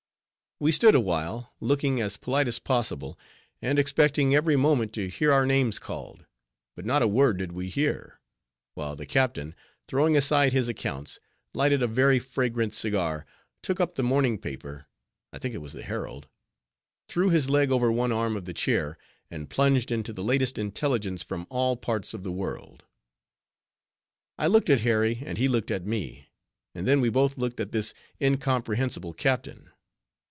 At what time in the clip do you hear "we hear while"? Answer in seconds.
7.51-8.95